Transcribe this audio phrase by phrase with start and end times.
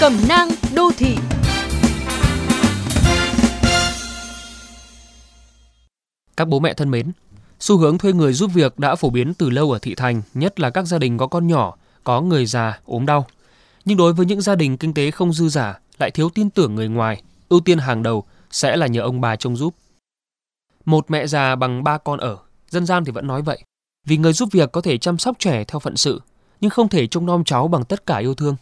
[0.00, 1.16] Cẩm nang đô thị
[6.36, 7.12] Các bố mẹ thân mến,
[7.60, 10.60] xu hướng thuê người giúp việc đã phổ biến từ lâu ở thị thành, nhất
[10.60, 13.26] là các gia đình có con nhỏ, có người già, ốm đau.
[13.84, 16.74] Nhưng đối với những gia đình kinh tế không dư giả, lại thiếu tin tưởng
[16.74, 19.74] người ngoài, ưu tiên hàng đầu sẽ là nhờ ông bà trông giúp.
[20.84, 22.36] Một mẹ già bằng ba con ở,
[22.70, 23.62] dân gian thì vẫn nói vậy.
[24.06, 26.20] Vì người giúp việc có thể chăm sóc trẻ theo phận sự,
[26.60, 28.56] nhưng không thể trông nom cháu bằng tất cả yêu thương.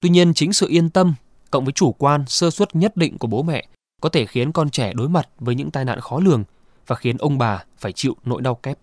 [0.00, 1.14] Tuy nhiên chính sự yên tâm
[1.50, 3.68] cộng với chủ quan, sơ suất nhất định của bố mẹ
[4.00, 6.44] có thể khiến con trẻ đối mặt với những tai nạn khó lường
[6.86, 8.78] và khiến ông bà phải chịu nỗi đau kép.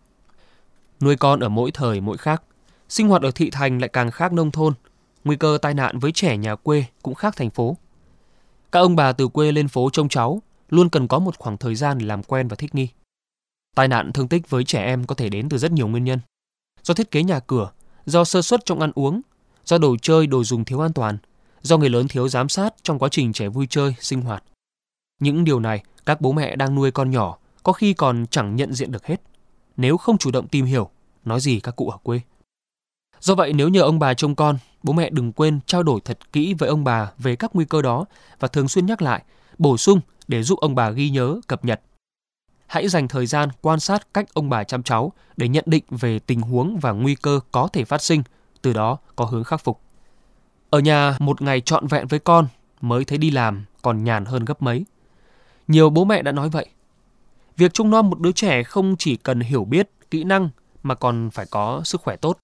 [0.99, 2.43] Nuôi con ở mỗi thời mỗi khác,
[2.89, 4.73] sinh hoạt ở thị thành lại càng khác nông thôn,
[5.23, 7.77] nguy cơ tai nạn với trẻ nhà quê cũng khác thành phố.
[8.71, 11.75] Các ông bà từ quê lên phố trông cháu luôn cần có một khoảng thời
[11.75, 12.87] gian để làm quen và thích nghi.
[13.75, 16.19] Tai nạn thương tích với trẻ em có thể đến từ rất nhiều nguyên nhân.
[16.83, 17.71] Do thiết kế nhà cửa,
[18.05, 19.21] do sơ suất trong ăn uống,
[19.65, 21.17] do đồ chơi, đồ dùng thiếu an toàn,
[21.61, 24.43] do người lớn thiếu giám sát trong quá trình trẻ vui chơi, sinh hoạt.
[25.19, 28.73] Những điều này các bố mẹ đang nuôi con nhỏ có khi còn chẳng nhận
[28.73, 29.21] diện được hết
[29.77, 30.89] nếu không chủ động tìm hiểu,
[31.25, 32.21] nói gì các cụ ở quê.
[33.19, 36.31] Do vậy nếu nhờ ông bà trông con, bố mẹ đừng quên trao đổi thật
[36.31, 38.05] kỹ với ông bà về các nguy cơ đó
[38.39, 39.23] và thường xuyên nhắc lại,
[39.57, 41.81] bổ sung để giúp ông bà ghi nhớ, cập nhật.
[42.67, 46.19] Hãy dành thời gian quan sát cách ông bà chăm cháu để nhận định về
[46.19, 48.23] tình huống và nguy cơ có thể phát sinh,
[48.63, 49.79] từ đó có hướng khắc phục.
[50.69, 52.47] Ở nhà một ngày trọn vẹn với con
[52.81, 54.85] mới thấy đi làm còn nhàn hơn gấp mấy.
[55.67, 56.65] Nhiều bố mẹ đã nói vậy.
[57.57, 60.49] Việc trông nom một đứa trẻ không chỉ cần hiểu biết, kỹ năng
[60.83, 62.37] mà còn phải có sức khỏe tốt.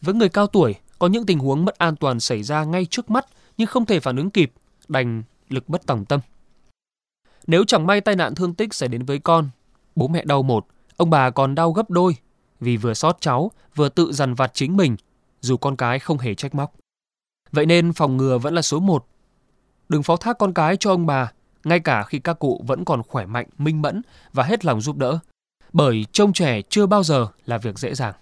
[0.00, 3.10] Với người cao tuổi, có những tình huống mất an toàn xảy ra ngay trước
[3.10, 4.52] mắt nhưng không thể phản ứng kịp,
[4.88, 6.20] đành lực bất tòng tâm.
[7.46, 9.48] Nếu chẳng may tai nạn thương tích xảy đến với con,
[9.96, 12.16] bố mẹ đau một, ông bà còn đau gấp đôi
[12.60, 14.96] vì vừa sót cháu, vừa tự dằn vặt chính mình,
[15.40, 16.74] dù con cái không hề trách móc.
[17.52, 19.06] Vậy nên phòng ngừa vẫn là số một.
[19.88, 21.32] Đừng phó thác con cái cho ông bà,
[21.64, 24.02] ngay cả khi các cụ vẫn còn khỏe mạnh, minh mẫn
[24.32, 25.18] và hết lòng giúp đỡ.
[25.72, 28.14] Bởi trông trẻ chưa bao giờ là việc dễ dàng.